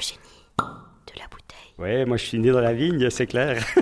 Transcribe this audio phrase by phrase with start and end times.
[0.00, 0.20] Le génie
[1.06, 1.74] de la bouteille.
[1.78, 3.62] Ouais, moi je suis né dans la vigne, c'est clair.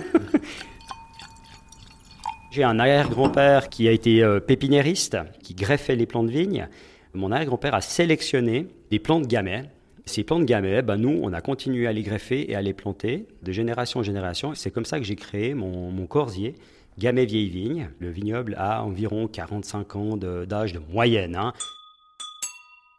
[2.51, 6.67] J'ai un arrière-grand-père qui a été euh, pépiniériste, qui greffait les plants de vigne.
[7.13, 9.69] Mon arrière-grand-père a sélectionné des plants de gamay.
[10.05, 12.73] Ces plants de gamay, ben nous, on a continué à les greffer et à les
[12.73, 14.55] planter de génération en génération.
[14.55, 16.55] C'est comme ça que j'ai créé mon, mon corsier,
[16.97, 17.89] Gamay Vieille Vigne.
[17.99, 21.35] Le vignoble a environ 45 ans de- d'âge de, moyenne.
[21.35, 21.53] hein.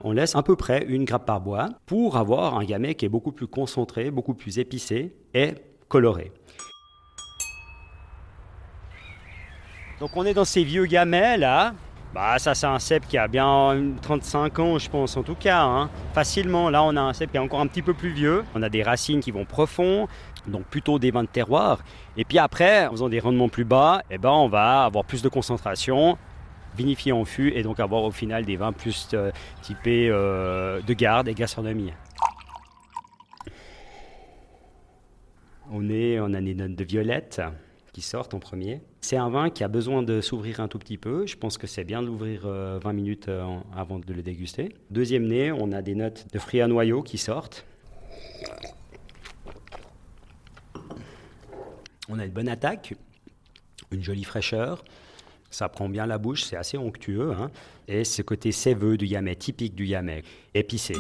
[0.03, 3.11] On laisse à peu près une grappe par bois pour avoir un gamay qui est
[3.11, 5.55] beaucoup plus concentré, beaucoup plus épicé et
[5.88, 6.33] coloré.
[10.01, 11.74] Donc on est dans ces vieux gamets là.
[12.15, 15.34] Bah ça c'est un cep qui a bien une 35 ans je pense en tout
[15.34, 15.62] cas.
[15.62, 15.91] hein.
[16.15, 18.43] Facilement là on a un cep qui est encore un petit peu plus vieux.
[18.55, 20.09] On a des racines qui vont profond,
[20.46, 21.80] donc plutôt des vins de terroir.
[22.16, 25.21] Et puis après en faisant des rendements plus bas, eh ben, on va avoir plus
[25.23, 26.16] de concentration,
[26.77, 29.30] vinifier en fût et donc avoir au final des vins plus euh,
[29.62, 31.93] typés euh, de garde et gastronomie.
[35.73, 37.41] On est en année de violette
[37.93, 38.80] qui sortent en premier.
[39.01, 41.26] C'est un vin qui a besoin de s'ouvrir un tout petit peu.
[41.26, 44.23] Je pense que c'est bien de l'ouvrir euh, 20 minutes euh, en- avant de le
[44.23, 44.74] déguster.
[44.91, 47.65] Deuxième nez, on a des notes de fruits à noyaux qui sortent.
[52.09, 52.95] On a une bonne attaque,
[53.93, 54.85] une jolie fraîcheur.
[55.51, 57.32] Ça prend bien la bouche, c'est assez onctueux.
[57.32, 57.51] hein.
[57.88, 60.23] Et ce côté séveux du Yamay, typique du Yamay,
[60.54, 60.95] épicé.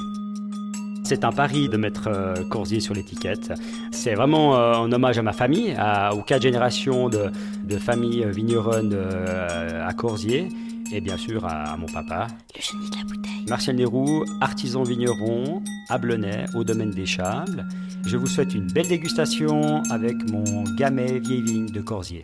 [1.04, 3.52] C'est un pari de mettre euh, Corsier sur l'étiquette.
[3.90, 7.30] C'est vraiment euh, en hommage à ma famille, à- aux quatre générations de,
[7.64, 10.48] de famille euh, vigneronne euh, à Corsier,
[10.92, 12.26] et bien sûr à, à mon papa.
[12.54, 13.44] Le génie de la bouteille.
[13.48, 17.66] Martial Leroux, artisan vigneron à Blonay, au domaine des Chables.
[18.06, 22.22] Je vous souhaite une belle dégustation avec mon Gamay vieille vigne de Corsier.